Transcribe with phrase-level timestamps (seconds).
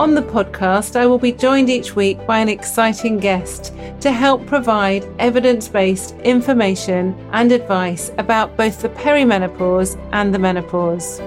[0.00, 4.46] On the podcast, I will be joined each week by an exciting guest to help
[4.46, 11.18] provide evidence based information and advice about both the perimenopause and the menopause.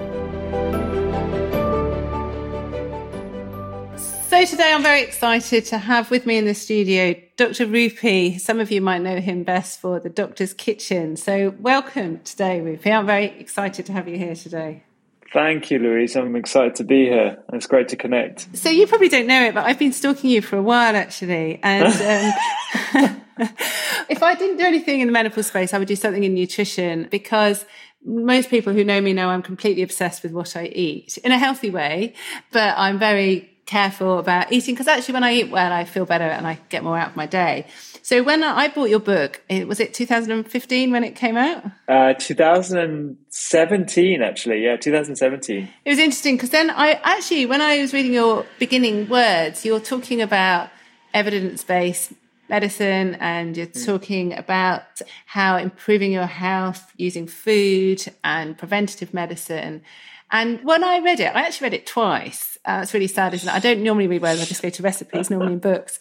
[4.28, 7.68] So, today I'm very excited to have with me in the studio Dr.
[7.68, 8.40] Rupy.
[8.40, 11.14] Some of you might know him best for the Doctor's Kitchen.
[11.14, 12.90] So, welcome today, Rupy.
[12.90, 14.82] I'm very excited to have you here today.
[15.34, 16.14] Thank you, Louise.
[16.14, 17.42] I'm excited to be here.
[17.52, 18.56] It's great to connect.
[18.56, 21.58] So you probably don't know it, but I've been stalking you for a while, actually.
[21.60, 21.86] And
[22.94, 23.20] um,
[24.08, 27.08] if I didn't do anything in the menopause space, I would do something in nutrition
[27.10, 27.64] because
[28.04, 31.38] most people who know me know I'm completely obsessed with what I eat in a
[31.38, 32.14] healthy way,
[32.52, 36.26] but I'm very careful about eating because actually when I eat well, I feel better
[36.26, 37.66] and I get more out of my day.
[38.04, 41.64] So when I bought your book, was it 2015 when it came out?
[41.88, 44.62] Uh, 2017, actually.
[44.62, 45.70] Yeah, 2017.
[45.86, 49.80] It was interesting because then I actually, when I was reading your beginning words, you're
[49.80, 50.68] talking about
[51.14, 52.12] evidence based
[52.50, 53.86] medicine and you're mm.
[53.86, 59.80] talking about how improving your health using food and preventative medicine.
[60.30, 62.58] And when I read it, I actually read it twice.
[62.66, 63.54] Uh, it's really sad, isn't it?
[63.54, 65.98] I don't normally read words, I just go to recipes, normally in books.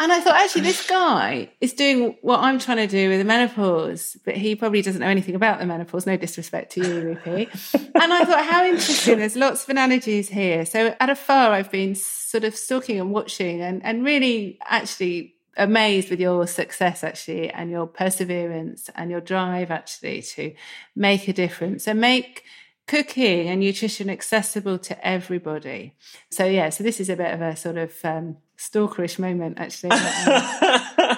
[0.00, 3.24] And I thought, actually, this guy is doing what I'm trying to do with the
[3.24, 6.06] menopause, but he probably doesn't know anything about the menopause.
[6.06, 7.48] No disrespect to you, Rupy.
[7.94, 9.18] and I thought, how interesting.
[9.18, 10.64] There's lots of analogies here.
[10.64, 16.08] So at afar, I've been sort of stalking and watching and, and really actually amazed
[16.08, 20.54] with your success actually and your perseverance and your drive actually to
[20.96, 22.44] make a difference and make
[22.90, 25.94] cooking and nutrition accessible to everybody.
[26.28, 29.90] So yeah, so this is a bit of a sort of um, stalkerish moment actually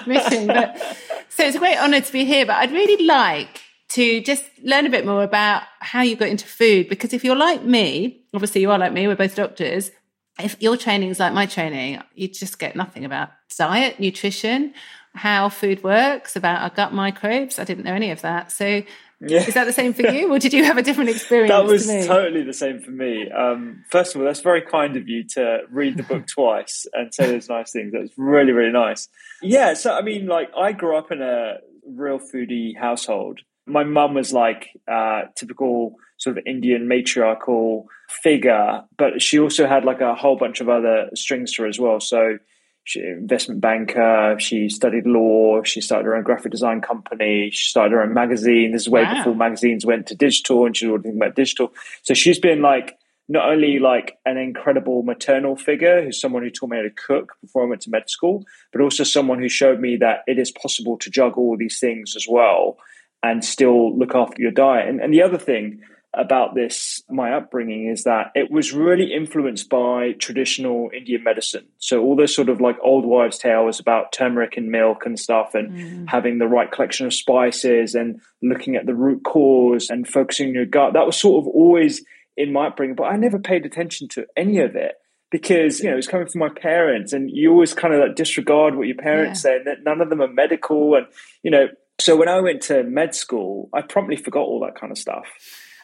[0.05, 0.47] meeting.
[0.57, 0.77] But
[1.29, 2.45] so it's a great honour to be here.
[2.45, 6.47] But I'd really like to just learn a bit more about how you got into
[6.47, 9.89] food because if you're like me, obviously you are like me, we're both doctors.
[10.39, 14.75] If your training is like my training, you just get nothing about diet, nutrition,
[15.15, 17.57] how food works, about our gut microbes.
[17.57, 18.51] I didn't know any of that.
[18.51, 18.83] So
[19.25, 19.47] yeah.
[19.47, 21.49] Is that the same for you, or did you have a different experience?
[21.49, 23.29] that was to totally the same for me.
[23.31, 27.13] Um, first of all, that's very kind of you to read the book twice and
[27.13, 27.93] say those nice things.
[27.93, 29.07] That's really, really nice.
[29.41, 31.57] Yeah, so I mean, like, I grew up in a
[31.87, 33.39] real foodie household.
[33.65, 39.85] My mum was like uh, typical sort of Indian matriarchal figure, but she also had
[39.85, 41.99] like a whole bunch of other strings to her as well.
[41.99, 42.37] So
[42.83, 44.35] she, investment banker.
[44.39, 45.63] She studied law.
[45.63, 47.49] She started her own graphic design company.
[47.51, 48.71] She started her own magazine.
[48.71, 49.17] This is way wow.
[49.17, 51.73] before magazines went to digital, and she was thinking about digital.
[52.01, 52.97] So she's been like
[53.29, 57.33] not only like an incredible maternal figure, who's someone who taught me how to cook
[57.41, 60.51] before I went to med school, but also someone who showed me that it is
[60.51, 62.77] possible to juggle all these things as well
[63.23, 64.89] and still look after your diet.
[64.89, 65.81] And, and the other thing
[66.13, 71.65] about this, my upbringing, is that it was really influenced by traditional Indian medicine.
[71.77, 75.55] So all this sort of like old wives' tales about turmeric and milk and stuff,
[75.55, 76.09] and mm.
[76.09, 80.53] having the right collection of spices and looking at the root cause and focusing on
[80.53, 80.93] your gut.
[80.93, 82.03] That was sort of always
[82.37, 84.95] in my upbringing, but I never paid attention to any of it
[85.33, 88.75] because you know it's coming from my parents, and you always kind of like disregard
[88.75, 89.49] what your parents yeah.
[89.51, 91.07] say, and that none of them are medical, and
[91.41, 91.67] you know.
[91.99, 95.27] So when I went to med school, I promptly forgot all that kind of stuff.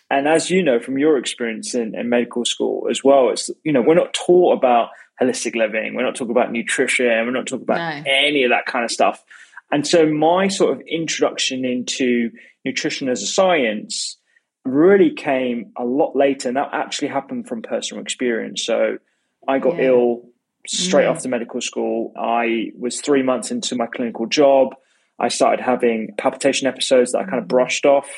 [0.10, 3.72] And as you know from your experience in, in medical school as well, it's you
[3.72, 4.90] know we're not taught about
[5.22, 8.12] holistic living, we're not talking about nutrition, we're not talking about no.
[8.12, 9.24] any of that kind of stuff.
[9.72, 12.32] And so my sort of introduction into
[12.66, 14.18] nutrition as a science
[14.66, 18.66] really came a lot later, and that actually happened from personal experience.
[18.66, 18.98] So
[19.48, 19.90] I got yeah.
[19.90, 20.30] ill
[20.68, 21.12] straight mm.
[21.12, 22.14] after medical school.
[22.18, 24.76] I was three months into my clinical job.
[25.20, 27.50] I started having palpitation episodes that I kind of mm.
[27.50, 28.10] brushed off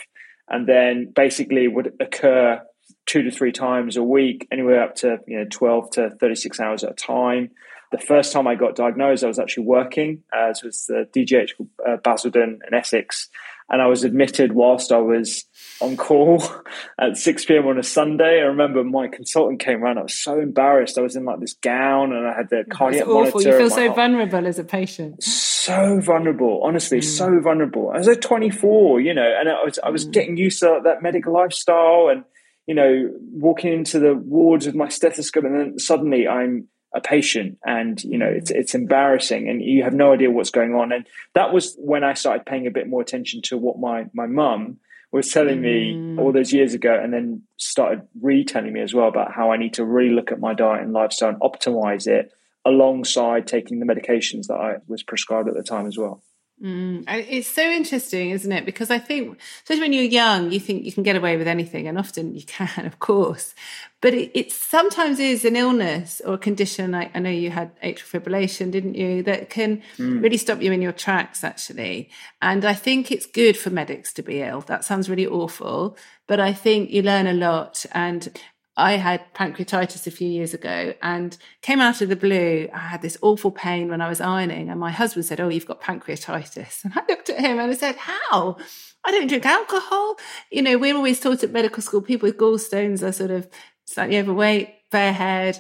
[0.51, 2.61] and then basically would occur
[3.05, 6.83] two to three times a week, anywhere up to you know 12 to 36 hours
[6.83, 7.49] at a time.
[7.91, 11.51] The first time I got diagnosed, I was actually working as was the DGH
[11.87, 13.29] uh, Basildon in Essex,
[13.71, 15.45] and I was admitted whilst I was
[15.79, 16.43] on call
[16.99, 17.67] at 6 p.m.
[17.67, 18.41] on a Sunday.
[18.41, 19.97] I remember my consultant came around.
[19.97, 20.97] I was so embarrassed.
[20.97, 23.39] I was in like this gown and I had the cardiac awful.
[23.39, 23.49] monitor.
[23.49, 23.95] You feel so heart.
[23.95, 25.23] vulnerable as a patient.
[25.23, 27.03] So vulnerable, honestly, mm.
[27.03, 27.91] so vulnerable.
[27.95, 30.11] I was at 24, you know, and I was I was mm.
[30.11, 32.25] getting used to that medical lifestyle and
[32.67, 37.57] you know walking into the wards with my stethoscope, and then suddenly I'm a patient
[37.65, 41.07] and you know it's it's embarrassing and you have no idea what's going on and
[41.33, 44.79] that was when I started paying a bit more attention to what my my mum
[45.11, 46.19] was telling me mm.
[46.19, 49.73] all those years ago, and then started retelling me as well about how I need
[49.73, 52.31] to really look at my diet and lifestyle and optimize it
[52.63, 56.23] alongside taking the medications that I was prescribed at the time as well.
[56.61, 58.65] Mm, it's so interesting, isn't it?
[58.65, 61.87] Because I think, especially when you're young, you think you can get away with anything,
[61.87, 63.55] and often you can, of course.
[63.99, 66.91] But it, it sometimes is an illness or a condition.
[66.91, 69.23] Like I know you had atrial fibrillation, didn't you?
[69.23, 70.21] That can mm.
[70.21, 72.09] really stop you in your tracks, actually.
[72.43, 74.61] And I think it's good for medics to be ill.
[74.61, 75.97] That sounds really awful,
[76.27, 77.85] but I think you learn a lot.
[77.91, 78.39] And
[78.77, 82.69] I had pancreatitis a few years ago and came out of the blue.
[82.73, 85.65] I had this awful pain when I was ironing, and my husband said, Oh, you've
[85.65, 86.85] got pancreatitis.
[86.85, 88.57] And I looked at him and I said, How?
[89.03, 90.17] I don't drink alcohol.
[90.51, 93.49] You know, we're always taught at medical school people with gallstones are sort of
[93.85, 95.59] slightly overweight, fair haired,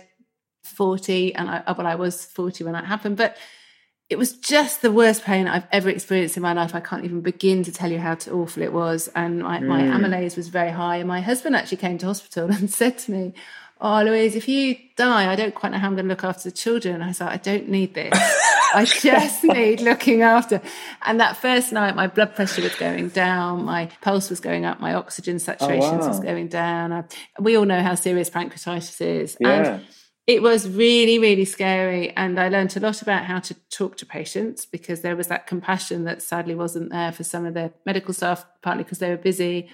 [0.63, 1.35] 40.
[1.35, 3.17] And I, well, I was 40 when that happened.
[3.17, 3.37] But
[4.11, 6.75] it was just the worst pain I've ever experienced in my life.
[6.75, 9.07] I can't even begin to tell you how awful it was.
[9.15, 9.67] And my, mm.
[9.67, 10.97] my amylase was very high.
[10.97, 13.33] And my husband actually came to hospital and said to me,
[13.79, 16.49] Oh, Louise, if you die, I don't quite know how I'm going to look after
[16.49, 17.01] the children.
[17.01, 18.11] I was like, I don't need this.
[18.75, 20.61] I just need looking after.
[21.03, 24.79] And that first night, my blood pressure was going down, my pulse was going up,
[24.79, 26.07] my oxygen saturations oh, wow.
[26.09, 26.93] was going down.
[26.93, 27.05] I,
[27.39, 29.37] we all know how serious pancreatitis is.
[29.39, 29.49] Yeah.
[29.49, 29.85] And
[30.27, 32.11] it was really, really scary.
[32.15, 35.47] And I learned a lot about how to talk to patients because there was that
[35.47, 39.17] compassion that sadly wasn't there for some of the medical staff, partly because they were
[39.17, 39.69] busy.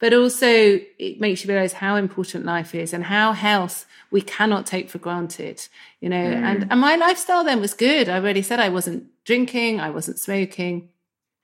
[0.00, 4.66] But also, it makes you realize how important life is and how health we cannot
[4.66, 5.66] take for granted,
[6.00, 6.16] you know.
[6.16, 6.42] Mm.
[6.42, 8.08] And, and my lifestyle then was good.
[8.08, 10.88] I already said I wasn't drinking, I wasn't smoking.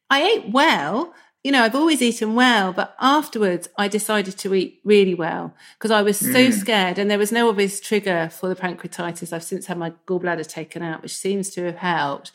[0.08, 4.80] I ate well, you know, I've always eaten well, but afterwards I decided to eat
[4.84, 6.52] really well because I was so mm.
[6.52, 9.32] scared and there was no obvious trigger for the pancreatitis.
[9.32, 12.32] I've since had my gallbladder taken out, which seems to have helped.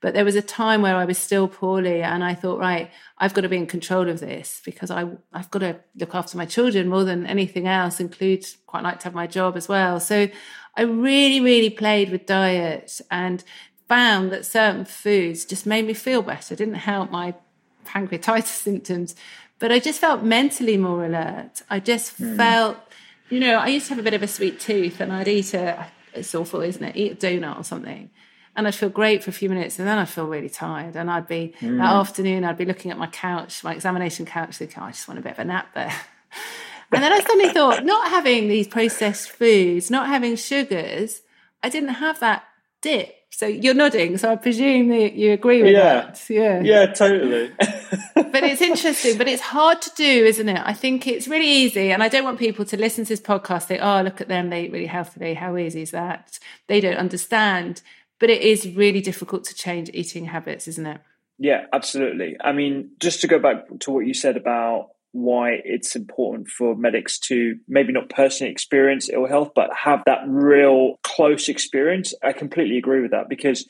[0.00, 3.34] But there was a time where I was still poorly and I thought, right, I've
[3.34, 6.46] got to be in control of this because I, I've got to look after my
[6.46, 9.98] children more than anything else, include quite like to have my job as well.
[9.98, 10.28] So
[10.76, 13.42] I really, really played with diet and
[13.88, 17.34] found that certain foods just made me feel better, didn't help my
[17.88, 19.14] pancreatitis symptoms,
[19.58, 21.62] but I just felt mentally more alert.
[21.68, 22.36] I just mm.
[22.36, 22.78] felt,
[23.28, 25.54] you know, I used to have a bit of a sweet tooth and I'd eat
[25.54, 26.96] a, it's awful, isn't it?
[26.96, 28.10] Eat a donut or something.
[28.54, 30.96] And I'd feel great for a few minutes and then I'd feel really tired.
[30.96, 31.78] And I'd be, mm.
[31.78, 35.08] that afternoon, I'd be looking at my couch, my examination couch, thinking, oh, I just
[35.08, 35.94] want a bit of a nap there.
[36.92, 41.22] and then I suddenly thought, not having these processed foods, not having sugars,
[41.62, 42.44] I didn't have that
[42.80, 45.94] dip so you're nodding, so I presume that you agree with yeah.
[45.94, 46.24] that.
[46.28, 46.60] Yeah.
[46.60, 47.52] Yeah, totally.
[48.14, 50.60] but it's interesting, but it's hard to do, isn't it?
[50.64, 51.92] I think it's really easy.
[51.92, 54.50] And I don't want people to listen to this podcast, say, oh, look at them,
[54.50, 55.34] they eat really healthily.
[55.34, 56.38] How easy is that?
[56.66, 57.82] They don't understand.
[58.18, 61.00] But it is really difficult to change eating habits, isn't it?
[61.38, 62.36] Yeah, absolutely.
[62.40, 66.76] I mean, just to go back to what you said about why it's important for
[66.76, 72.14] medics to maybe not personally experience ill health, but have that real close experience.
[72.22, 73.66] I completely agree with that because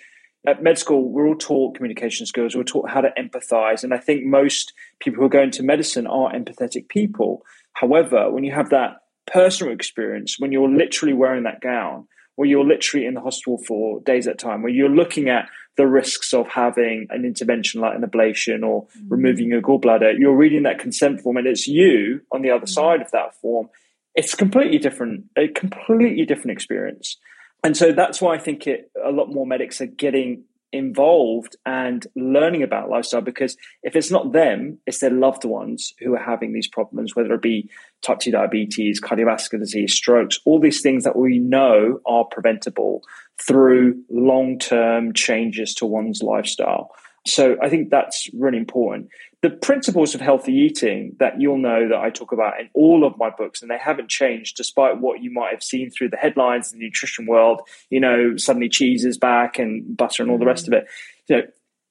[0.46, 3.84] at med school, we're all taught communication skills, we're taught how to empathize.
[3.84, 7.42] And I think most people who are going to medicine are empathetic people.
[7.72, 8.96] However, when you have that
[9.26, 12.06] personal experience, when you're literally wearing that gown,
[12.38, 15.48] where you're literally in the hospital for days at a time, where you're looking at
[15.76, 19.06] the risks of having an intervention like an ablation or mm.
[19.08, 22.68] removing your gallbladder, you're reading that consent form and it's you on the other mm.
[22.68, 23.68] side of that form.
[24.14, 27.16] It's completely different, a completely different experience.
[27.64, 32.06] And so that's why I think it, a lot more medics are getting involved and
[32.14, 36.52] learning about lifestyle because if it's not them, it's their loved ones who are having
[36.52, 37.68] these problems, whether it be
[38.02, 43.02] type 2 diabetes, cardiovascular disease, strokes, all these things that we know are preventable
[43.40, 46.90] through long term changes to one's lifestyle.
[47.26, 49.08] So I think that's really important.
[49.42, 53.18] The principles of healthy eating that you'll know that I talk about in all of
[53.18, 56.72] my books, and they haven't changed despite what you might have seen through the headlines
[56.72, 57.60] in the nutrition world.
[57.90, 60.86] You know, suddenly cheese is back and butter and all the rest of it.
[61.28, 61.42] You know,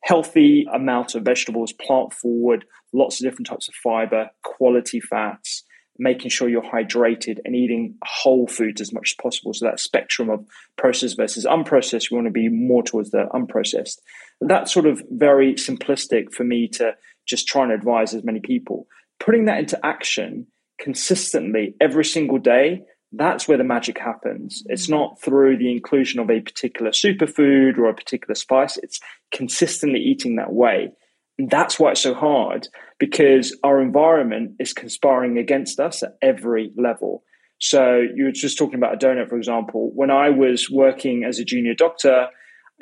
[0.04, 5.64] healthy amount of vegetables, plant forward, lots of different types of fiber, quality fats,
[6.00, 9.54] making sure you're hydrated and eating whole foods as much as possible.
[9.54, 10.46] So that spectrum of
[10.78, 14.00] processed versus unprocessed, we want to be more towards the unprocessed.
[14.42, 16.94] That's sort of very simplistic for me to
[17.28, 18.88] just try and advise as many people.
[19.20, 20.48] Putting that into action
[20.80, 24.64] consistently every single day, that's where the magic happens.
[24.68, 24.96] It's mm-hmm.
[24.96, 28.78] not through the inclusion of a particular superfood or a particular spice.
[28.78, 29.00] It's
[29.32, 30.92] consistently eating that way.
[31.38, 32.68] And that's why it's so hard
[33.00, 37.24] because our environment is conspiring against us at every level.
[37.60, 39.92] So you were just talking about a donut, for example.
[39.94, 42.28] When I was working as a junior doctor,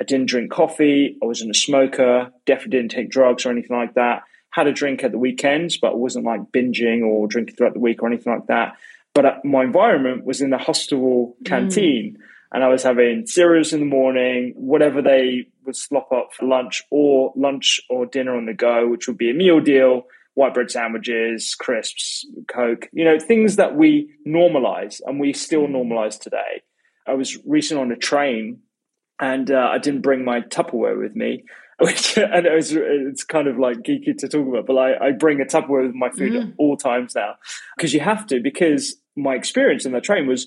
[0.00, 1.16] I didn't drink coffee.
[1.22, 2.30] I wasn't a smoker.
[2.44, 4.22] Definitely didn't take drugs or anything like that.
[4.50, 7.80] had a drink at the weekends, but it wasn't like binging or drinking throughout the
[7.80, 8.76] week or anything like that.
[9.14, 12.16] But uh, my environment was in the hostel canteen.
[12.18, 12.22] Mm.
[12.52, 16.82] And I was having cereals in the morning, whatever they would slop up for lunch,
[16.90, 20.04] or lunch or dinner on the go, which would be a meal deal,
[20.34, 26.18] white bread sandwiches, crisps, Coke, you know, things that we normalize and we still normalize
[26.18, 26.62] today.
[27.06, 28.60] I was recently on a train
[29.20, 31.44] and uh, I didn't bring my Tupperware with me.
[31.78, 35.12] Which and it was, it's kind of like geeky to talk about, but I, I
[35.12, 36.48] bring a Tupperware with my food mm.
[36.48, 37.34] at all times now
[37.76, 38.40] because you have to.
[38.40, 40.46] Because my experience in the train was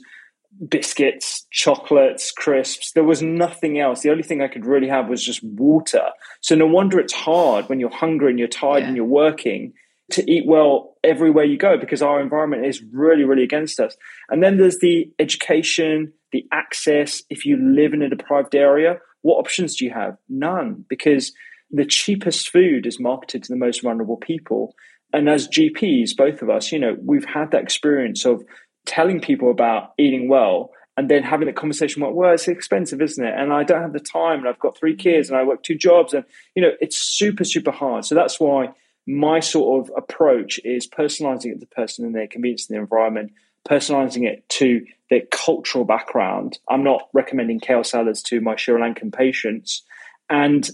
[0.68, 2.92] biscuits, chocolates, crisps.
[2.92, 4.02] There was nothing else.
[4.02, 6.10] The only thing I could really have was just water.
[6.42, 8.88] So no wonder it's hard when you're hungry and you're tired yeah.
[8.88, 9.74] and you're working
[10.12, 13.96] to eat well everywhere you go because our environment is really, really against us.
[14.30, 17.24] And then there's the education, the access.
[17.30, 20.18] If you live in a deprived area, what options do you have?
[20.28, 21.32] None, because
[21.72, 24.74] the cheapest food is marketed to the most vulnerable people.
[25.14, 28.44] And as GPs, both of us, you know, we've had that experience of
[28.90, 33.24] telling people about eating well and then having a conversation about, well, it's expensive, isn't
[33.24, 33.34] it?
[33.38, 35.76] And I don't have the time and I've got three kids and I work two
[35.76, 38.04] jobs and, you know, it's super, super hard.
[38.04, 38.70] So that's why
[39.08, 42.82] my sort of approach is personalizing it to the person and their convenience in the
[42.82, 43.32] environment,
[43.70, 46.58] personalizing it to their cultural background.
[46.68, 49.84] I'm not recommending kale salads to my Sri Lankan patients.
[50.30, 50.68] And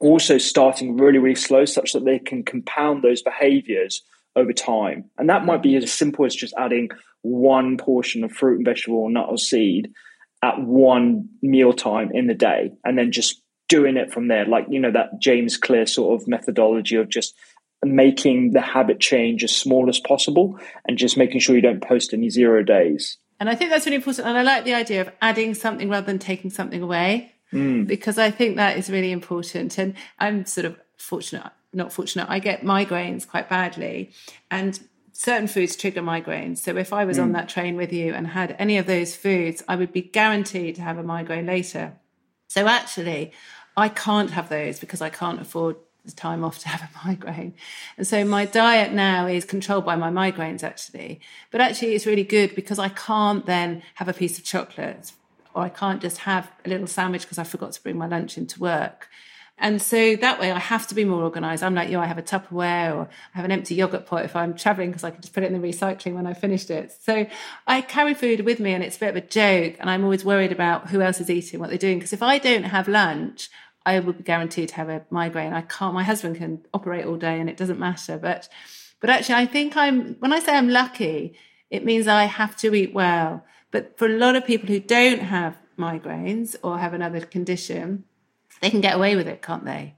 [0.00, 4.02] also starting really, really slow such that they can compound those behaviors
[4.36, 5.10] over time.
[5.18, 6.90] And that might be as simple as just adding
[7.22, 9.92] one portion of fruit and vegetable or nut or seed
[10.42, 14.46] at one meal time in the day and then just doing it from there.
[14.46, 17.34] Like, you know, that James Clear sort of methodology of just
[17.84, 22.12] making the habit change as small as possible and just making sure you don't post
[22.12, 23.18] any zero days.
[23.40, 24.26] And I think that's really important.
[24.26, 27.86] And I like the idea of adding something rather than taking something away, mm.
[27.86, 29.78] because I think that is really important.
[29.78, 34.12] And I'm sort of fortunate, not fortunate, I get migraines quite badly.
[34.50, 34.78] And
[35.12, 36.58] certain foods trigger migraines.
[36.58, 37.24] So if I was mm.
[37.24, 40.76] on that train with you and had any of those foods, I would be guaranteed
[40.76, 41.94] to have a migraine later.
[42.48, 43.32] So actually,
[43.76, 47.54] I can't have those because I can't afford the time off to have a migraine.
[47.96, 51.20] And so my diet now is controlled by my migraines actually.
[51.50, 55.12] But actually it's really good because I can't then have a piece of chocolate
[55.54, 58.38] or I can't just have a little sandwich because I forgot to bring my lunch
[58.38, 59.08] into work.
[59.60, 61.62] And so that way I have to be more organized.
[61.62, 64.36] I'm like, you I have a Tupperware or I have an empty yogurt pot if
[64.36, 66.92] I'm traveling because I can just put it in the recycling when I finished it.
[67.00, 67.26] So
[67.66, 69.76] I carry food with me and it's a bit of a joke.
[69.80, 71.98] And I'm always worried about who else is eating, what they're doing.
[71.98, 73.50] Because if I don't have lunch,
[73.84, 75.54] I will be guaranteed to have a migraine.
[75.54, 75.94] I can't.
[75.94, 78.18] My husband can operate all day, and it doesn't matter.
[78.18, 78.46] But,
[79.00, 80.16] but actually, I think I'm.
[80.16, 81.34] When I say I'm lucky,
[81.70, 83.44] it means I have to eat well.
[83.70, 88.04] But for a lot of people who don't have migraines or have another condition,
[88.60, 89.94] they can get away with it, can't they?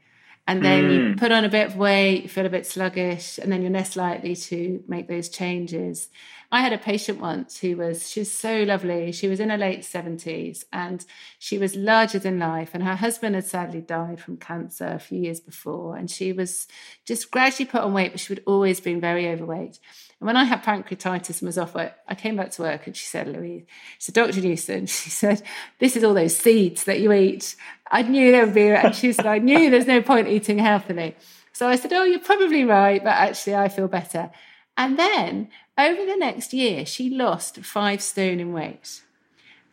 [0.46, 1.10] And then mm.
[1.10, 3.70] you put on a bit of weight, you feel a bit sluggish, and then you're
[3.70, 6.08] less likely to make those changes.
[6.52, 9.12] I had a patient once who was, she was so lovely.
[9.12, 11.04] She was in her late 70s and
[11.38, 12.70] she was larger than life.
[12.74, 15.96] And her husband had sadly died from cancer a few years before.
[15.96, 16.66] And she was
[17.04, 19.78] just gradually put on weight, but she would always been very overweight.
[20.20, 22.94] And when I had pancreatitis and was off work, I came back to work and
[22.94, 23.64] she said, Louise,
[23.98, 24.40] she said, Dr.
[24.42, 25.42] Newson, she said,
[25.78, 27.56] this is all those seeds that you eat.
[27.90, 31.16] I knew there would be, and she said, I knew there's no point eating healthily.
[31.52, 34.30] So I said, oh, you're probably right, but actually I feel better.
[34.76, 39.02] And then over the next year, she lost five stone in weight.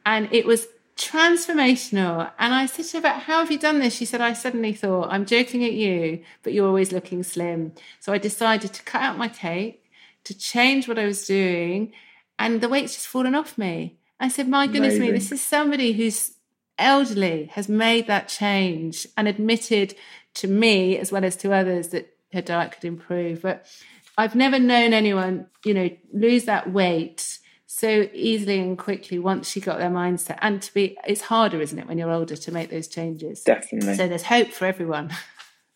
[0.05, 2.31] And it was transformational.
[2.39, 3.95] And I said to her, about how have you done this?
[3.95, 7.73] She said, I suddenly thought, I'm joking at you, but you're always looking slim.
[7.99, 9.83] So I decided to cut out my cake,
[10.27, 11.93] to change what I was doing,
[12.37, 13.97] and the weight's just fallen off me.
[14.19, 15.13] I said, My goodness Amazing.
[15.13, 16.33] me, this is somebody who's
[16.77, 19.95] elderly, has made that change and admitted
[20.35, 23.41] to me as well as to others that her diet could improve.
[23.41, 23.65] But
[24.17, 29.59] I've never known anyone, you know, lose that weight so easily and quickly once she
[29.59, 30.37] got their mindset.
[30.41, 33.43] And to be, it's harder, isn't it, when you're older to make those changes?
[33.43, 33.95] Definitely.
[33.95, 35.11] So there's hope for everyone.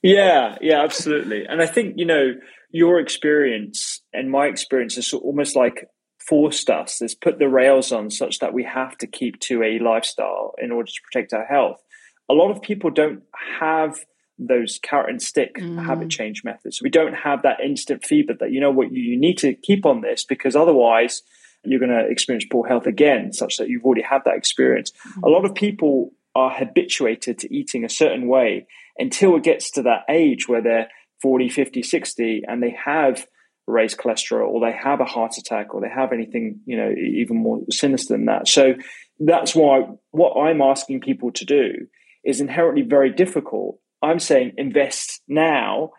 [0.04, 1.46] Yeah, yeah, absolutely.
[1.46, 2.34] And I think, you know,
[2.72, 5.88] your experience and my experience is almost like
[6.20, 9.80] forced us, has put the rails on such that we have to keep to a
[9.80, 11.82] lifestyle in order to protect our health.
[12.30, 13.24] A lot of people don't
[13.60, 14.00] have
[14.38, 15.84] those carrot and stick mm.
[15.84, 16.82] habit change methods.
[16.82, 19.86] We don't have that instant feedback that, you know what, you, you need to keep
[19.86, 21.22] on this because otherwise
[21.64, 24.92] you're going to experience poor health again, such that you've already had that experience.
[25.08, 25.24] Mm.
[25.24, 28.66] A lot of people are habituated to eating a certain way
[28.98, 30.88] until it gets to that age where they're
[31.22, 33.28] 40, 50, 60, and they have
[33.72, 37.38] raised cholesterol or they have a heart attack or they have anything, you know, even
[37.38, 38.48] more sinister than that.
[38.48, 38.76] So
[39.20, 41.88] that's why what I'm asking people to do
[42.24, 43.80] is inherently very difficult.
[44.02, 45.92] I'm saying invest now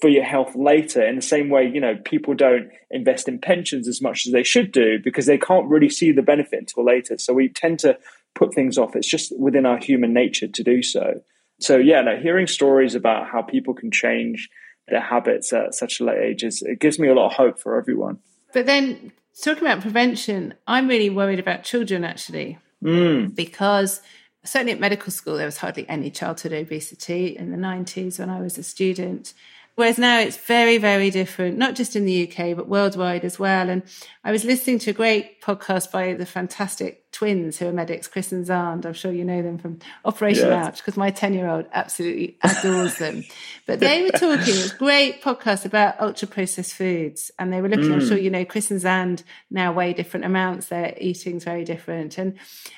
[0.00, 3.86] for your health later in the same way you know people don't invest in pensions
[3.86, 7.16] as much as they should do because they can't really see the benefit until later.
[7.18, 7.96] So we tend to
[8.34, 8.96] put things off.
[8.96, 11.20] It's just within our human nature to do so.
[11.60, 14.48] So yeah no, hearing stories about how people can change
[14.88, 17.58] their habits at such a late age is it gives me a lot of hope
[17.58, 18.18] for everyone
[18.52, 19.12] but then
[19.42, 23.34] talking about prevention i'm really worried about children actually mm.
[23.34, 24.00] because
[24.44, 28.40] certainly at medical school there was hardly any childhood obesity in the 90s when i
[28.40, 29.34] was a student
[29.76, 33.68] Whereas now it's very, very different, not just in the UK, but worldwide as well.
[33.68, 33.82] And
[34.22, 38.32] I was listening to a great podcast by the fantastic twins who are medics, Chris
[38.32, 38.84] and Xand.
[38.84, 40.66] I'm sure you know them from Operation yes.
[40.66, 43.24] Ouch because my 10 year old absolutely adores them.
[43.66, 47.30] But they were talking, it was a great podcast about ultra processed foods.
[47.38, 47.94] And they were looking, mm.
[47.94, 50.66] I'm sure you know, Chris and Xand now weigh different amounts.
[50.66, 52.18] Their eating's very different.
[52.18, 52.36] And,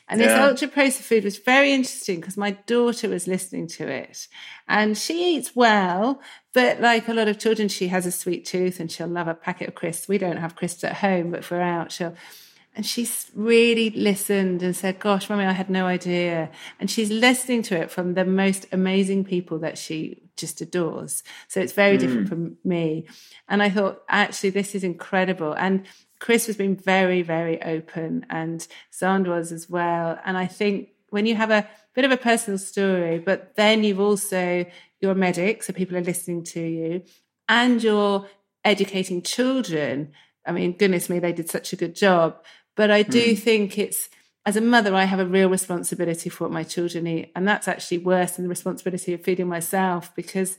[0.08, 0.46] and this yeah.
[0.46, 4.28] ultra processed food was very interesting because my daughter was listening to it
[4.68, 6.20] and she eats well,
[6.52, 9.34] but like a lot of children, she has a sweet tooth and she'll love a
[9.34, 10.08] packet of crisps.
[10.08, 12.14] We don't have crisps at home, but if we're out, she'll
[12.76, 16.50] and she's really listened and said, Gosh, mommy, I had no idea.
[16.78, 21.22] And she's listening to it from the most amazing people that she just adores.
[21.48, 22.00] So it's very mm.
[22.00, 23.06] different from me.
[23.48, 25.54] And I thought, actually, this is incredible.
[25.54, 25.86] And
[26.18, 30.18] Chris has been very, very open, and Xand was as well.
[30.24, 34.00] And I think when you have a bit of a personal story, but then you've
[34.00, 34.66] also,
[35.00, 37.02] you're a medic, so people are listening to you,
[37.48, 38.26] and you're
[38.64, 40.12] educating children.
[40.46, 42.42] I mean, goodness me, they did such a good job.
[42.76, 43.38] But I do mm.
[43.38, 44.08] think it's,
[44.44, 47.32] as a mother, I have a real responsibility for what my children eat.
[47.34, 50.58] And that's actually worse than the responsibility of feeding myself because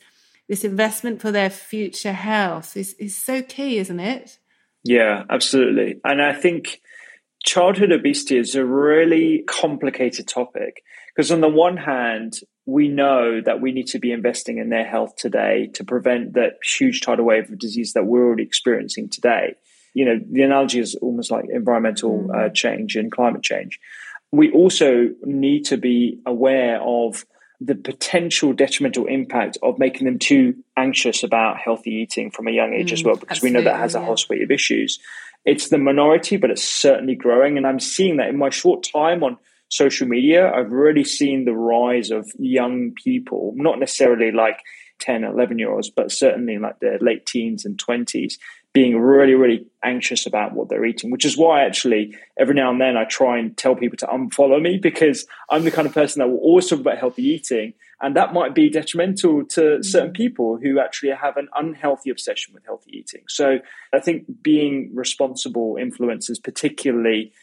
[0.50, 4.40] this investment for their future health is, is so key, isn't it?
[4.84, 6.00] Yeah, absolutely.
[6.04, 6.82] And I think
[7.46, 10.84] childhood obesity is a really complicated topic
[11.16, 14.86] because, on the one hand, we know that we need to be investing in their
[14.86, 19.56] health today to prevent that huge tidal wave of disease that we're already experiencing today
[19.98, 22.36] you know, the analogy is almost like environmental mm.
[22.36, 23.80] uh, change and climate change.
[24.32, 27.26] We also need to be aware of
[27.60, 32.76] the potential detrimental impact of making them too anxious about healthy eating from a young
[32.76, 35.00] age mm, as well, because we know that has a whole suite of issues.
[35.46, 37.58] It's the minority, but it's certainly growing.
[37.58, 39.38] And I'm seeing that in my short time on
[39.70, 44.60] social media, I've really seen the rise of young people, not necessarily like
[45.00, 48.36] 10, 11 year olds, but certainly like their late teens and 20s,
[48.78, 52.80] being really, really anxious about what they're eating, which is why actually every now and
[52.80, 56.20] then I try and tell people to unfollow me because I'm the kind of person
[56.20, 57.74] that will always talk about healthy eating.
[58.02, 60.16] And that might be detrimental to certain mm.
[60.16, 63.24] people who actually have an unhealthy obsession with healthy eating.
[63.28, 63.58] So
[63.92, 67.34] I think being responsible influencers, particularly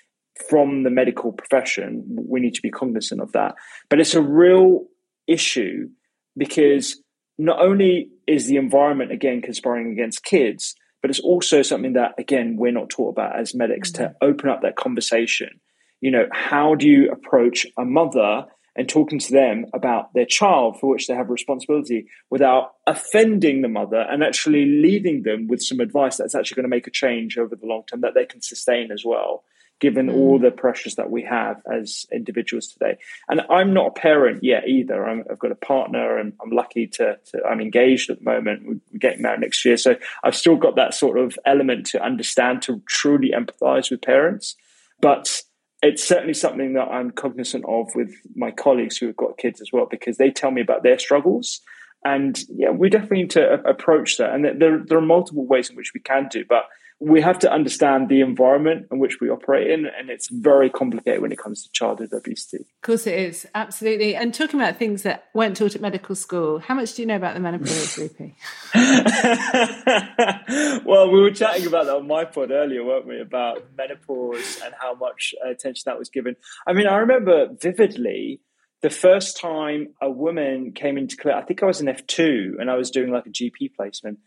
[0.49, 3.57] from the medical profession, we need to be cognizant of that.
[3.91, 4.85] But it's a real
[5.27, 5.89] issue
[6.37, 7.03] because
[7.39, 12.57] not only is the environment again conspiring against kids, but it's also something that again
[12.57, 14.05] we're not taught about as medics mm-hmm.
[14.05, 15.61] to open up that conversation
[16.01, 20.81] you know how do you approach a mother and talking to them about their child
[20.81, 25.79] for which they have responsibility without offending the mother and actually leaving them with some
[25.79, 28.41] advice that's actually going to make a change over the long term that they can
[28.41, 29.45] sustain as well
[29.81, 30.15] given mm.
[30.15, 32.97] all the pressures that we have as individuals today.
[33.29, 35.07] And I'm not a parent yet either.
[35.07, 38.63] i have got a partner and I'm lucky to, to, I'm engaged at the moment.
[38.67, 39.77] We're getting married next year.
[39.77, 44.57] So I've still got that sort of element to understand, to truly empathize with parents.
[45.01, 45.43] But
[45.83, 49.71] it's certainly something that I'm cognizant of with my colleagues who have got kids as
[49.73, 51.61] well, because they tell me about their struggles.
[52.05, 54.35] And yeah, we definitely need to approach that.
[54.35, 56.65] And there, there are multiple ways in which we can do, but
[57.01, 61.21] we have to understand the environment in which we operate in, and it's very complicated
[61.21, 62.63] when it comes to childhood obesity.
[62.63, 64.15] Of course, it is absolutely.
[64.15, 67.17] And talking about things that weren't taught at medical school, how much do you know
[67.17, 68.35] about the menopause, Rupy?
[70.85, 73.21] well, we were chatting about that on my pod earlier, weren't we?
[73.21, 76.37] About menopause and how much attention that was given.
[76.67, 78.41] I mean, I remember vividly
[78.83, 81.43] the first time a woman came into clinic.
[81.43, 84.19] I think I was in F two, and I was doing like a GP placement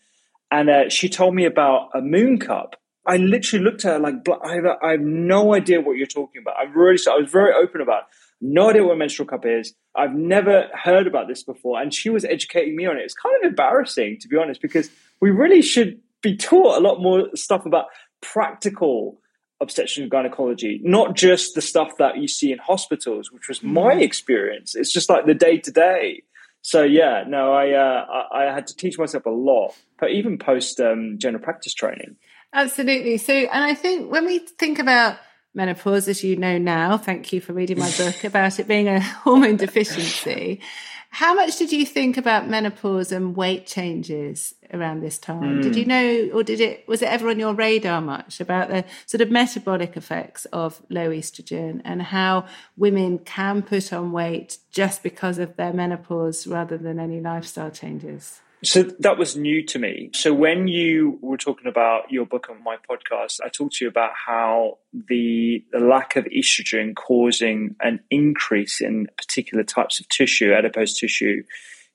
[0.51, 2.75] and uh, she told me about a moon cup.
[3.05, 6.41] I literally looked at her like, I have, I have no idea what you're talking
[6.41, 6.55] about.
[6.59, 8.03] I'm really, I was very open about.
[8.03, 8.05] It.
[8.39, 9.73] No idea what a menstrual cup is.
[9.95, 13.01] I've never heard about this before, and she was educating me on it.
[13.01, 14.89] It's kind of embarrassing, to be honest, because
[15.21, 17.85] we really should be taught a lot more stuff about
[18.21, 19.19] practical
[19.59, 23.93] obstetrics and gynecology, not just the stuff that you see in hospitals, which was my
[23.93, 24.01] mm-hmm.
[24.01, 24.75] experience.
[24.75, 26.23] It's just like the day to day.
[26.67, 30.37] So yeah, no, I, uh, I, I had to teach myself a lot, but even
[30.37, 32.17] post um, general practice training.
[32.51, 33.17] Absolutely.
[33.19, 35.17] So, and I think when we think about
[35.57, 36.97] menopause, as you know now.
[36.97, 40.61] Thank you for reading my book about it being a hormone deficiency.
[41.09, 45.59] How much did you think about menopause and weight changes around this time?
[45.59, 45.63] Mm.
[45.63, 45.89] Did you hmm.
[45.89, 49.31] know, or did it was it ever on your radar much about the sort of
[49.31, 55.55] metabolic effects of low estrogen and how women can put on weight just because of
[55.55, 58.41] their menopause rather than any lifestyle changes?
[58.63, 60.09] So that was new to me.
[60.15, 63.89] So when you were talking about your book on my podcast, I talked to you
[63.89, 70.53] about how the, the lack of estrogen causing an increase in particular types of tissue,
[70.53, 71.43] adipose tissue,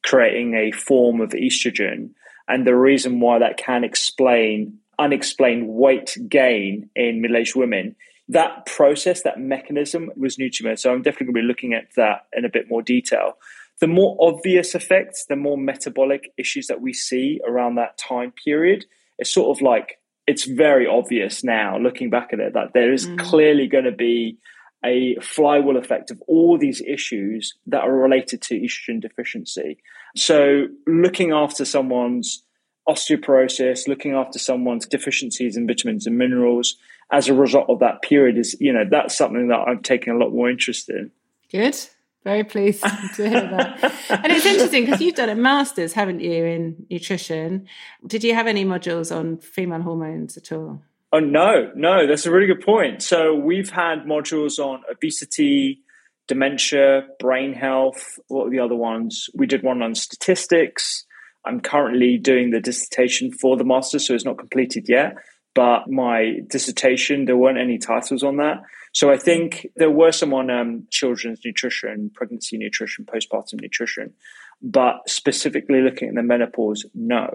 [0.04, 2.10] creating a form of estrogen.
[2.46, 7.96] And the reason why that can explain unexplained weight gain in middle-aged women
[8.28, 10.76] that process, that mechanism was new to me.
[10.76, 13.36] So I'm definitely going to be looking at that in a bit more detail
[13.82, 18.86] the more obvious effects, the more metabolic issues that we see around that time period,
[19.18, 23.08] it's sort of like it's very obvious now looking back at it that there is
[23.08, 23.18] mm.
[23.18, 24.38] clearly going to be
[24.84, 29.78] a flywheel effect of all these issues that are related to estrogen deficiency.
[30.14, 32.44] So, looking after someone's
[32.88, 36.76] osteoporosis, looking after someone's deficiencies in vitamins and minerals
[37.10, 40.16] as a result of that period is, you know, that's something that I'm taking a
[40.18, 41.10] lot more interest in.
[41.50, 41.76] Good.
[42.24, 42.82] Very pleased
[43.16, 43.92] to hear that.
[44.10, 47.66] and it's interesting because you've done a master's, haven't you, in nutrition?
[48.06, 50.82] Did you have any modules on female hormones at all?
[51.12, 53.02] Oh, no, no, that's a really good point.
[53.02, 55.80] So we've had modules on obesity,
[56.28, 58.18] dementia, brain health.
[58.28, 59.28] What are the other ones?
[59.34, 61.04] We did one on statistics.
[61.44, 65.16] I'm currently doing the dissertation for the master, so it's not completed yet.
[65.54, 68.62] But my dissertation, there weren't any titles on that.
[68.92, 74.12] So I think there were some on um, children's nutrition, pregnancy nutrition, postpartum nutrition,
[74.60, 77.28] but specifically looking at the menopause, no,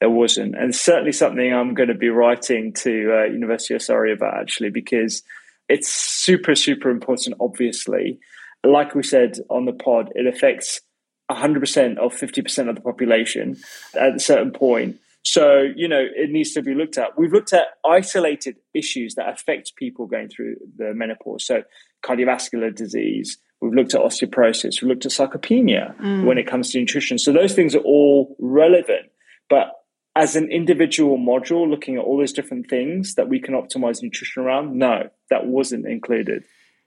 [0.00, 0.56] there wasn't.
[0.56, 4.70] And certainly something I'm going to be writing to uh, University of Surrey about actually,
[4.70, 5.22] because
[5.68, 8.18] it's super, super important, obviously.
[8.64, 10.80] Like we said on the pod, it affects
[11.30, 13.56] 100% of 50% of the population
[13.98, 14.96] at a certain point.
[15.36, 17.18] So, you know, it needs to be looked at.
[17.18, 21.44] We've looked at isolated issues that affect people going through the menopause.
[21.44, 21.62] So,
[22.02, 23.36] cardiovascular disease.
[23.60, 24.80] We've looked at osteoporosis.
[24.80, 26.24] We've looked at sarcopenia mm.
[26.24, 27.18] when it comes to nutrition.
[27.18, 29.10] So, those things are all relevant.
[29.50, 29.72] But
[30.14, 34.42] as an individual module, looking at all those different things that we can optimize nutrition
[34.42, 36.44] around, no, that wasn't included.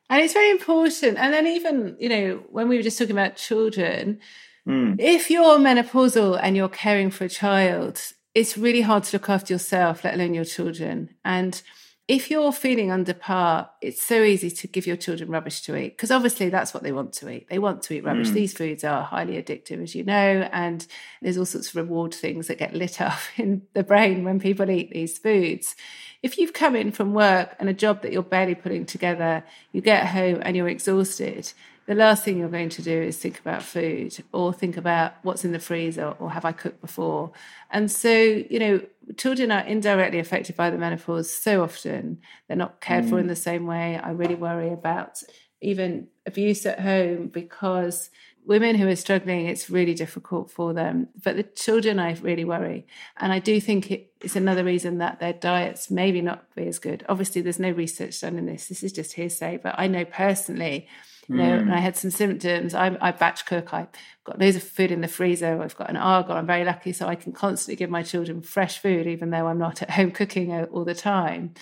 [0.09, 1.19] And it's very important.
[1.19, 4.19] And then, even, you know, when we were just talking about children,
[4.67, 4.95] mm.
[4.97, 8.01] if you're menopausal and you're caring for a child,
[8.33, 11.15] it's really hard to look after yourself, let alone your children.
[11.25, 11.61] And
[12.09, 15.89] if you're feeling under par, it's so easy to give your children rubbish to eat
[15.89, 17.47] because obviously that's what they want to eat.
[17.49, 18.29] They want to eat rubbish.
[18.29, 18.33] Mm.
[18.33, 20.87] These foods are highly addictive, as you know, and
[21.21, 24.71] there's all sorts of reward things that get lit up in the brain when people
[24.71, 25.75] eat these foods.
[26.23, 29.81] If you've come in from work and a job that you're barely putting together, you
[29.81, 31.53] get home and you're exhausted,
[31.89, 35.43] the last thing you're going to do is think about food or think about what's
[35.43, 37.31] in the freezer or have I cooked before.
[37.71, 38.81] And so, you know,
[39.17, 42.19] children are indirectly affected by the menopause so often.
[42.47, 43.09] They're not cared mm.
[43.09, 43.29] for in mm.
[43.29, 43.97] the same way.
[43.97, 45.23] I really worry about
[45.61, 48.11] even abuse at home because
[48.45, 51.07] women who are struggling, it's really difficult for them.
[51.23, 52.85] But the children, I really worry.
[53.17, 57.03] And I do think it's another reason that their diets maybe not be as good.
[57.09, 58.67] Obviously, there's no research done in this.
[58.67, 59.57] This is just hearsay.
[59.57, 60.87] But I know personally
[61.29, 61.61] you know, mm.
[61.61, 62.73] and I had some symptoms.
[62.73, 63.71] I, I batch cook.
[63.71, 63.87] I've
[64.23, 65.61] got loads of food in the freezer.
[65.61, 66.33] I've got an Argo.
[66.33, 69.59] I'm very lucky, so I can constantly give my children fresh food, even though I'm
[69.59, 71.53] not at home cooking all the time.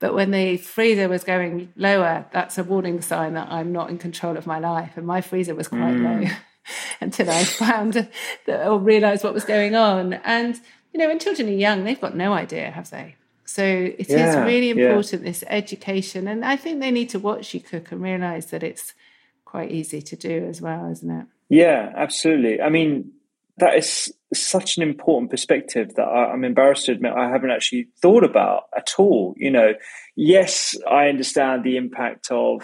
[0.00, 3.98] But when the freezer was going lower, that's a warning sign that I'm not in
[3.98, 4.96] control of my life.
[4.96, 6.24] And my freezer was quite mm.
[6.24, 6.30] low
[7.00, 8.08] until I found
[8.46, 10.14] that or realised what was going on.
[10.14, 10.58] And
[10.92, 13.16] you know, when children are young, they've got no idea, have they?
[13.52, 15.28] So it yeah, is really important yeah.
[15.28, 18.94] this education, and I think they need to watch you cook and realise that it's
[19.44, 21.26] quite easy to do as well, isn't it?
[21.50, 22.62] Yeah, absolutely.
[22.62, 23.12] I mean,
[23.58, 27.88] that is such an important perspective that I, am embarrassed to admit I haven't actually
[28.00, 29.34] thought about at all.
[29.36, 29.74] You know,
[30.16, 32.62] yes, I understand the impact of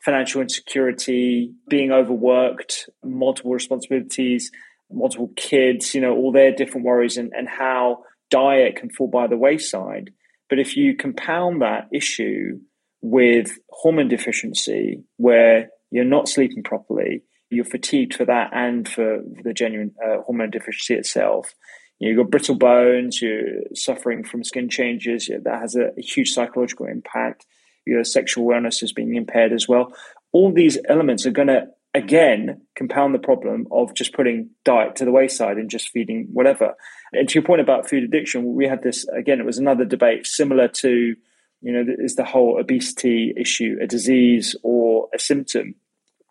[0.00, 4.50] financial insecurity, being overworked, multiple responsibilities,
[4.90, 9.26] multiple kids, you know, all their different worries and, and how diet can fall by
[9.26, 10.10] the wayside.
[10.52, 12.60] But if you compound that issue
[13.00, 19.54] with hormone deficiency, where you're not sleeping properly, you're fatigued for that and for the
[19.54, 21.54] genuine uh, hormone deficiency itself.
[22.00, 26.32] You have got brittle bones, you're suffering from skin changes, that has a, a huge
[26.32, 27.46] psychological impact.
[27.86, 29.94] Your sexual awareness is being impaired as well.
[30.32, 35.04] All these elements are going to, again, compound the problem of just putting diet to
[35.04, 36.74] the wayside and just feeding whatever.
[37.12, 40.26] And to your point about food addiction, we had this, again, it was another debate
[40.26, 41.14] similar to
[41.62, 45.76] You know, is the whole obesity issue a disease or a symptom?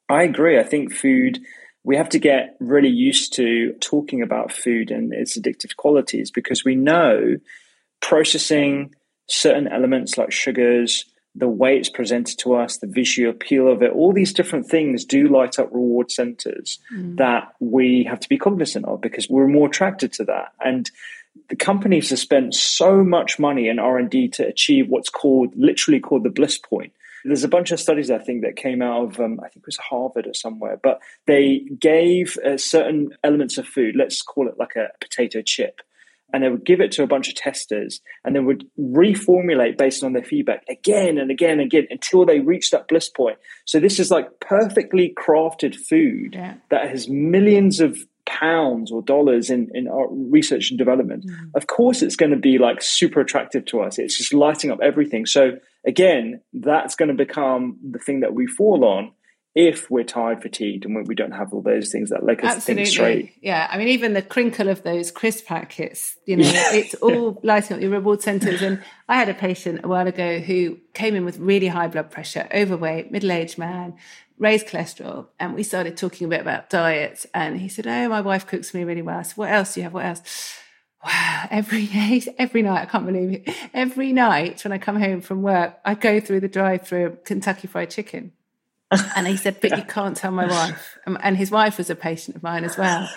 [0.09, 0.59] I agree.
[0.59, 1.39] I think food,
[1.85, 6.65] we have to get really used to talking about food and its addictive qualities because
[6.65, 7.37] we know
[8.01, 8.93] processing
[9.29, 13.91] certain elements like sugars, the way it's presented to us, the visual appeal of it,
[13.91, 17.15] all these different things do light up reward centers mm.
[17.17, 20.51] that we have to be cognizant of because we're more attracted to that.
[20.63, 20.91] And
[21.49, 26.23] the companies have spent so much money in R&D to achieve what's called, literally called
[26.23, 26.93] the bliss point.
[27.23, 29.67] There's a bunch of studies I think that came out of um, I think it
[29.67, 33.95] was Harvard or somewhere, but they gave uh, certain elements of food.
[33.95, 35.81] Let's call it like a potato chip,
[36.33, 40.03] and they would give it to a bunch of testers and they would reformulate based
[40.03, 43.37] on their feedback again and again and again until they reach that bliss point.
[43.65, 46.55] So this is like perfectly crafted food yeah.
[46.69, 51.25] that has millions of pounds or dollars in, in our research and development.
[51.25, 51.51] Mm.
[51.55, 53.99] Of course, it's going to be like super attractive to us.
[53.99, 55.25] It's just lighting up everything.
[55.25, 59.11] So again, that's going to become the thing that we fall on
[59.53, 62.55] if we're tired, fatigued, and when we don't have all those things that make us
[62.55, 62.85] Absolutely.
[62.85, 63.33] think straight.
[63.41, 67.75] Yeah, I mean, even the crinkle of those crisp packets, you know, it's all lighting
[67.75, 68.61] up your reward centers.
[68.61, 72.11] And I had a patient a while ago who came in with really high blood
[72.11, 73.95] pressure, overweight, middle-aged man,
[74.37, 77.25] raised cholesterol, and we started talking a bit about diet.
[77.33, 79.83] And he said, "Oh, my wife cooks me really well." So what else do you
[79.83, 79.93] have?
[79.93, 80.57] What else?
[81.03, 83.55] Wow, every day, every night, I can't believe it.
[83.73, 87.67] Every night when I come home from work, I go through the drive through Kentucky
[87.67, 88.31] Fried Chicken
[89.15, 90.97] and he said, But you can't tell my wife.
[91.05, 93.09] And his wife was a patient of mine as well.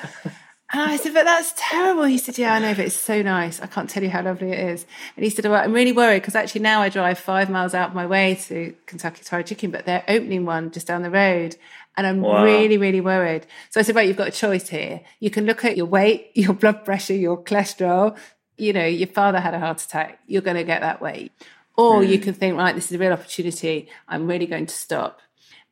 [0.72, 2.04] And I said, But that's terrible.
[2.04, 3.60] He said, Yeah, I know, but it's so nice.
[3.60, 4.86] I can't tell you how lovely it is.
[5.16, 7.90] And he said, Well, I'm really worried because actually now I drive five miles out
[7.90, 11.56] of my way to Kentucky Fried Chicken, but they're opening one just down the road.
[11.96, 12.42] And I'm wow.
[12.42, 13.46] really, really worried.
[13.70, 15.02] So I said, Right, you've got a choice here.
[15.20, 18.16] You can look at your weight, your blood pressure, your cholesterol.
[18.56, 20.18] You know, your father had a heart attack.
[20.26, 21.32] You're going to get that weight.
[21.76, 22.08] Or mm.
[22.08, 23.88] you can think, right, this is a real opportunity.
[24.08, 25.20] I'm really going to stop.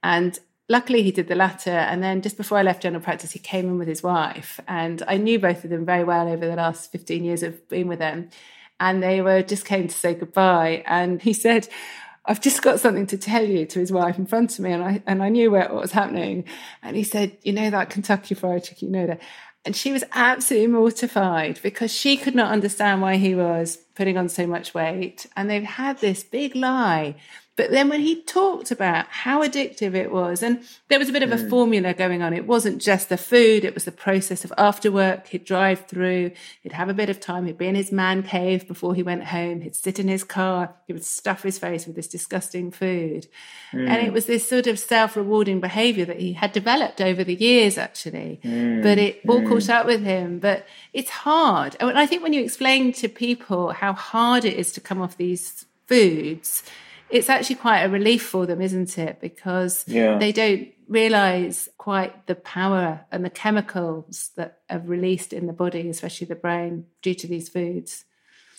[0.03, 0.39] And
[0.69, 1.71] luckily, he did the latter.
[1.71, 4.61] And then just before I left general practice, he came in with his wife.
[4.67, 7.89] And I knew both of them very well over the last 15 years of being
[7.89, 8.31] with them.
[8.81, 10.83] And they were just came to say goodbye.
[10.87, 11.69] And he said,
[12.25, 14.73] I've just got something to tell you to his wife in front of me.
[14.73, 16.45] And I, and I knew what was happening.
[16.83, 19.21] And he said, You know that Kentucky Fried Chicken, you know that.
[19.65, 24.29] And she was absolutely mortified because she could not understand why he was putting on
[24.29, 25.27] so much weight.
[25.37, 27.15] And they've had this big lie
[27.55, 31.23] but then when he talked about how addictive it was, and there was a bit
[31.23, 31.51] of a mm.
[31.51, 35.27] formula going on, it wasn't just the food, it was the process of after work.
[35.29, 36.31] He'd drive through,
[36.63, 39.25] he'd have a bit of time, he'd be in his man cave before he went
[39.25, 43.27] home, he'd sit in his car, he would stuff his face with this disgusting food.
[43.73, 43.87] Mm.
[43.87, 47.35] And it was this sort of self rewarding behavior that he had developed over the
[47.35, 48.41] years, actually.
[48.43, 48.83] Mm.
[48.83, 49.75] But it all caught mm.
[49.75, 50.39] up with him.
[50.39, 51.77] But it's hard.
[51.81, 55.67] I think when you explain to people how hard it is to come off these
[55.87, 56.63] foods,
[57.13, 59.21] it's actually quite a relief for them, isn't it?
[59.21, 60.19] Because yeah.
[60.19, 65.89] they don't realize quite the power and the chemicals that are released in the body,
[65.89, 68.05] especially the brain, due to these foods.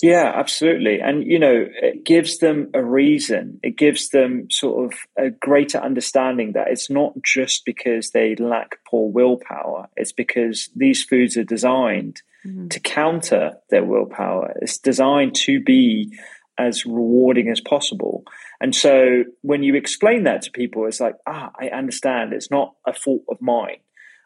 [0.02, 1.00] Yeah, absolutely.
[1.00, 3.60] And, you know, it gives them a reason.
[3.64, 8.80] It gives them sort of a greater understanding that it's not just because they lack
[8.86, 12.68] poor willpower, it's because these foods are designed mm-hmm.
[12.68, 14.54] to counter their willpower.
[14.62, 16.18] It's designed to be
[16.58, 18.24] as rewarding as possible.
[18.62, 22.34] And so when you explain that to people, it's like, ah, I understand.
[22.34, 23.78] It's not a fault of mine.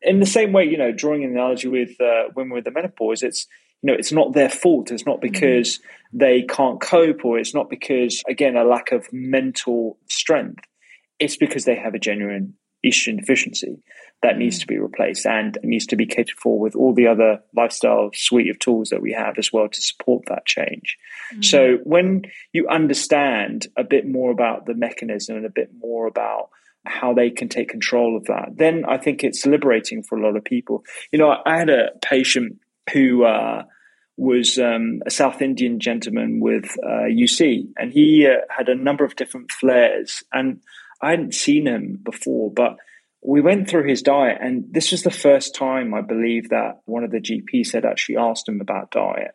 [0.02, 3.24] In the same way, you know, drawing an analogy with uh, women with the menopause,
[3.24, 3.48] it's
[3.82, 4.92] you know, it's not their fault.
[4.92, 6.18] It's not because mm-hmm.
[6.18, 10.64] they can't cope, or it's not because again a lack of mental strength.
[11.20, 12.54] It's because they have a genuine
[12.86, 13.82] estrogen deficiency
[14.24, 14.62] that needs mm.
[14.62, 18.50] to be replaced and needs to be catered for with all the other lifestyle suite
[18.50, 20.98] of tools that we have as well to support that change.
[21.36, 21.46] Mm.
[21.46, 26.50] So when you understand a bit more about the mechanism and a bit more about
[26.86, 30.38] how they can take control of that, then I think it's liberating for a lot
[30.38, 30.84] of people.
[31.12, 32.60] You know, I had a patient
[32.94, 33.64] who uh,
[34.16, 39.06] was um, a South Indian gentleman with uh, UC, and he uh, had a number
[39.06, 40.60] of different flares, and
[41.02, 42.78] I hadn't seen him before, but
[43.22, 47.04] we went through his diet, and this was the first time I believe that one
[47.04, 49.34] of the GPs had actually asked him about diet.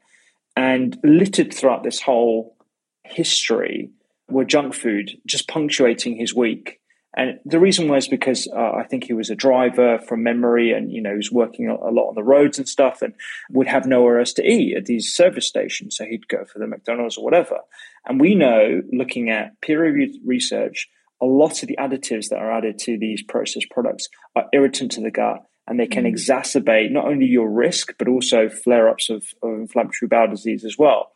[0.57, 2.57] And littered throughout this whole
[3.05, 3.91] history
[4.29, 6.81] were junk food, just punctuating his week.
[7.15, 10.91] And the reason was because uh, I think he was a driver from memory and,
[10.91, 13.13] you know, he was working a lot on the roads and stuff and
[13.51, 15.97] would have nowhere else to eat at these service stations.
[15.97, 17.59] So he'd go for the McDonald's or whatever.
[18.07, 20.89] And we know, looking at peer reviewed research,
[21.23, 25.01] a lot of the additives that are added to these processed products are irritant to
[25.01, 26.13] the gut and they can mm.
[26.13, 30.77] exacerbate not only your risk but also flare ups of, of inflammatory bowel disease as
[30.77, 31.13] well.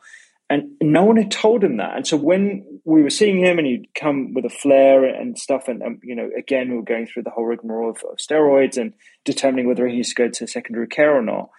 [0.49, 1.97] And no one had told him that.
[1.97, 5.67] And so when we were seeing him and he'd come with a flare and stuff,
[5.67, 8.77] and, um, you know, again, we were going through the whole rigmarole of, of steroids
[8.77, 8.93] and
[9.25, 11.49] determining whether he used to go to secondary care or not.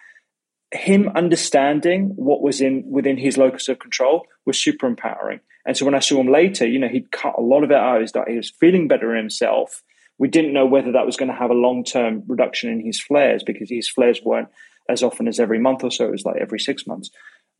[0.71, 5.39] Him understanding what was in within his locus of control was super empowering.
[5.65, 7.77] And so when I saw him later, you know, he'd cut a lot of it
[7.77, 8.27] out.
[8.27, 9.83] He was feeling better in himself.
[10.17, 13.01] We didn't know whether that was going to have a long term reduction in his
[13.01, 14.49] flares because his flares weren't
[14.89, 16.05] as often as every month or so.
[16.05, 17.09] It was like every six months.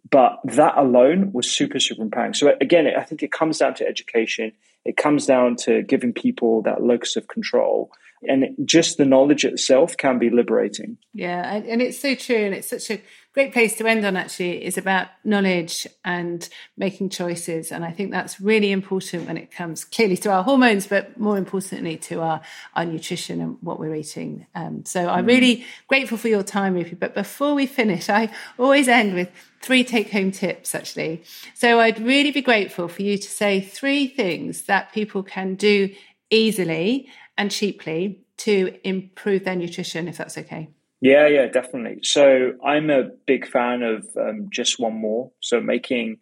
[0.09, 2.33] But that alone was super, super empowering.
[2.33, 4.53] So again, I think it comes down to education.
[4.85, 7.91] It comes down to giving people that locus of control
[8.23, 10.97] and just the knowledge itself can be liberating.
[11.13, 13.01] Yeah, and it's so true, and it's such a
[13.39, 14.17] great place to end on.
[14.17, 19.49] Actually, is about knowledge and making choices, and I think that's really important when it
[19.49, 22.41] comes clearly to our hormones, but more importantly to our
[22.75, 24.45] our nutrition and what we're eating.
[24.55, 25.29] Um, so I'm mm.
[25.29, 26.99] really grateful for your time, Rupy.
[26.99, 29.29] But before we finish, I always end with
[29.61, 30.75] three take home tips.
[30.75, 31.23] Actually,
[31.53, 35.95] so I'd really be grateful for you to say three things that people can do
[36.29, 40.67] easily and cheaply to improve their nutrition, if that's okay.
[41.01, 41.99] Yeah, yeah, definitely.
[42.03, 45.31] So I'm a big fan of um, just one more.
[45.39, 46.19] So making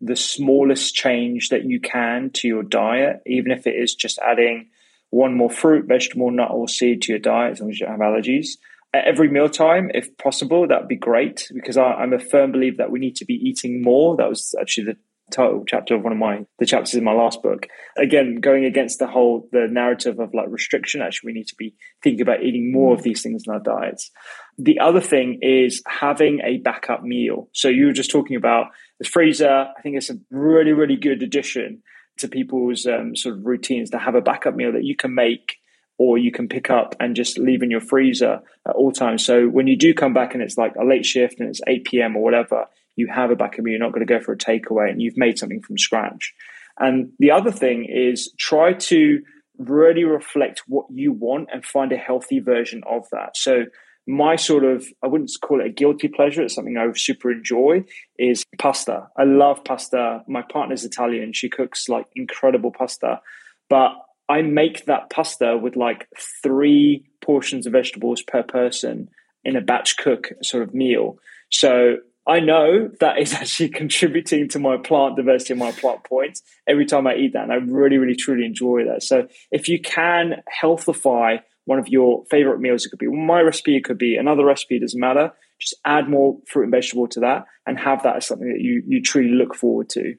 [0.00, 4.68] the smallest change that you can to your diet, even if it is just adding
[5.10, 7.98] one more fruit, vegetable, nut, or seed to your diet, as long as you don't
[7.98, 8.58] have allergies.
[8.92, 12.90] At every mealtime, if possible, that'd be great because I, I'm a firm believer that
[12.90, 14.16] we need to be eating more.
[14.16, 14.96] That was actually the
[15.30, 18.98] title chapter of one of my the chapters in my last book again going against
[18.98, 22.72] the whole the narrative of like restriction actually we need to be thinking about eating
[22.72, 24.10] more of these things in our diets
[24.58, 28.66] the other thing is having a backup meal so you were just talking about
[28.98, 31.82] the freezer i think it's a really really good addition
[32.18, 35.58] to people's um, sort of routines to have a backup meal that you can make
[35.98, 39.24] or you can pick up and just leave in your freezer at all times.
[39.24, 41.84] So when you do come back and it's like a late shift and it's 8
[41.84, 42.16] p.m.
[42.16, 42.66] or whatever,
[42.98, 43.72] you have a backup meal.
[43.72, 46.34] You're not going to go for a takeaway and you've made something from scratch.
[46.78, 49.22] And the other thing is try to
[49.56, 53.36] really reflect what you want and find a healthy version of that.
[53.36, 53.64] So
[54.08, 57.84] my sort of I wouldn't call it a guilty pleasure, it's something I super enjoy,
[58.18, 59.08] is pasta.
[59.16, 60.22] I love pasta.
[60.26, 61.32] My partner's Italian.
[61.32, 63.20] She cooks like incredible pasta.
[63.70, 63.92] But
[64.28, 66.08] I make that pasta with like
[66.42, 69.08] three portions of vegetables per person
[69.44, 71.18] in a batch cook sort of meal.
[71.50, 76.42] So I know that is actually contributing to my plant diversity and my plant points
[76.66, 77.44] every time I eat that.
[77.44, 79.02] And I really, really, truly enjoy that.
[79.02, 83.76] So if you can healthify one of your favorite meals, it could be my recipe,
[83.76, 85.32] it could be another recipe, doesn't matter.
[85.58, 88.82] Just add more fruit and vegetable to that and have that as something that you,
[88.86, 90.14] you truly look forward to.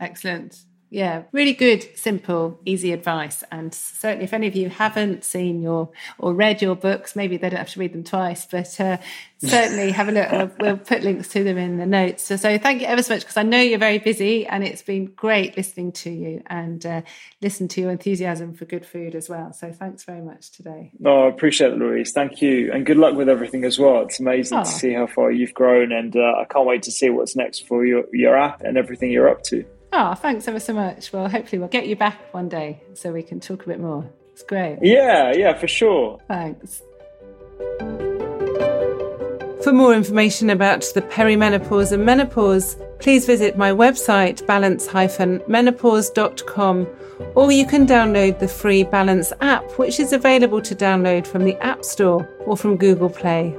[0.00, 0.56] Excellent.
[0.92, 3.42] Yeah, really good, simple, easy advice.
[3.50, 7.48] And certainly, if any of you haven't seen your or read your books, maybe they
[7.48, 8.98] don't have to read them twice, but uh,
[9.38, 10.58] certainly have a look.
[10.58, 12.24] We'll put links to them in the notes.
[12.24, 14.82] So, so thank you ever so much because I know you're very busy and it's
[14.82, 17.00] been great listening to you and uh,
[17.40, 19.54] listen to your enthusiasm for good food as well.
[19.54, 20.92] So, thanks very much today.
[21.06, 22.12] Oh, I appreciate it, Louise.
[22.12, 22.70] Thank you.
[22.70, 24.02] And good luck with everything as well.
[24.02, 24.64] It's amazing oh.
[24.64, 25.90] to see how far you've grown.
[25.90, 29.10] And uh, I can't wait to see what's next for your, your app and everything
[29.10, 29.64] you're up to.
[29.92, 31.12] Oh, thanks ever so much.
[31.12, 34.10] Well, hopefully we'll get you back one day so we can talk a bit more.
[34.32, 34.78] It's great.
[34.80, 36.18] Yeah, yeah, for sure.
[36.28, 36.82] Thanks.
[39.62, 46.88] For more information about the perimenopause and menopause, please visit my website balance-menopause.com
[47.36, 51.54] or you can download the free Balance app which is available to download from the
[51.62, 53.54] App Store or from Google Play.